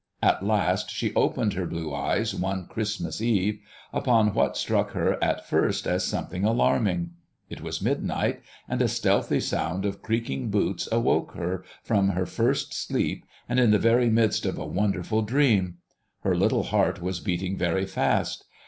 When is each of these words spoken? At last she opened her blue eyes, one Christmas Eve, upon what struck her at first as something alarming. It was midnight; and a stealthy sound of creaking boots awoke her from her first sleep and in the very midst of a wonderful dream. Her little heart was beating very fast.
At 0.23 0.43
last 0.43 0.89
she 0.89 1.13
opened 1.13 1.53
her 1.53 1.67
blue 1.67 1.93
eyes, 1.93 2.33
one 2.33 2.65
Christmas 2.65 3.21
Eve, 3.21 3.59
upon 3.93 4.33
what 4.33 4.57
struck 4.57 4.93
her 4.93 5.23
at 5.23 5.47
first 5.47 5.85
as 5.85 6.03
something 6.03 6.43
alarming. 6.43 7.11
It 7.51 7.61
was 7.61 7.83
midnight; 7.83 8.41
and 8.67 8.81
a 8.81 8.87
stealthy 8.87 9.39
sound 9.39 9.85
of 9.85 10.01
creaking 10.01 10.49
boots 10.49 10.89
awoke 10.91 11.33
her 11.33 11.63
from 11.83 12.09
her 12.09 12.25
first 12.25 12.73
sleep 12.73 13.25
and 13.47 13.59
in 13.59 13.69
the 13.69 13.77
very 13.77 14.09
midst 14.09 14.43
of 14.47 14.57
a 14.57 14.65
wonderful 14.65 15.21
dream. 15.21 15.77
Her 16.21 16.35
little 16.35 16.63
heart 16.63 16.99
was 16.99 17.19
beating 17.19 17.55
very 17.55 17.85
fast. 17.85 18.43